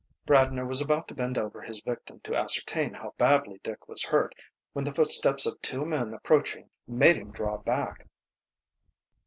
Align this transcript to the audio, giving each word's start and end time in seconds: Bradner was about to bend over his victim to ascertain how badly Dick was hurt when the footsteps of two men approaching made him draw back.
Bradner 0.25 0.67
was 0.67 0.81
about 0.81 1.07
to 1.09 1.13
bend 1.13 1.37
over 1.37 1.61
his 1.61 1.79
victim 1.81 2.21
to 2.21 2.33
ascertain 2.35 2.95
how 2.95 3.13
badly 3.19 3.59
Dick 3.63 3.87
was 3.87 4.01
hurt 4.05 4.33
when 4.73 4.83
the 4.83 4.91
footsteps 4.95 5.45
of 5.45 5.61
two 5.61 5.85
men 5.85 6.11
approaching 6.15 6.71
made 6.87 7.17
him 7.17 7.29
draw 7.31 7.57
back. 7.59 8.07